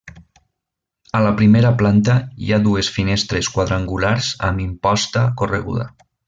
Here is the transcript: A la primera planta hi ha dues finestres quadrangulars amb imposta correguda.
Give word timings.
A 1.19 1.19
la 1.25 1.33
primera 1.41 1.71
planta 1.81 2.15
hi 2.45 2.49
ha 2.51 2.59
dues 2.69 2.89
finestres 2.97 3.51
quadrangulars 3.59 4.31
amb 4.49 4.65
imposta 4.65 5.25
correguda. 5.45 5.89